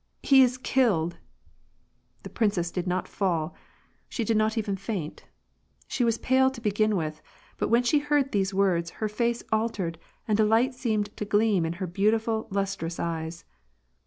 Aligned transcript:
"He 0.31 0.41
is 0.41 0.57
killed!" 0.57 1.17
The 2.23 2.29
princess 2.31 2.71
did 2.71 2.87
not 2.87 3.07
fall; 3.07 3.53
she 4.09 4.23
did 4.23 4.35
not 4.35 4.57
even 4.57 4.75
feel 4.75 4.83
faint. 4.95 5.25
She 5.87 6.03
was 6.03 6.17
pale 6.17 6.49
to 6.49 6.59
begin 6.59 6.95
with, 6.95 7.21
but 7.59 7.67
when 7.67 7.83
she 7.83 7.99
heard 7.99 8.31
these 8.31 8.51
words 8.51 8.89
her 8.97 9.07
face 9.07 9.43
altered 9.51 9.99
and 10.27 10.39
a 10.39 10.43
light 10.43 10.73
seemed 10.73 11.15
to 11.17 11.23
gleam 11.23 11.67
in 11.67 11.73
her 11.73 11.85
beautiful, 11.85 12.47
lus 12.49 12.75
trous 12.75 12.99
eyes. 12.99 13.45